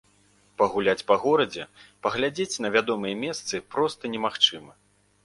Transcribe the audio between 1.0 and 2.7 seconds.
па горадзе, паглядзець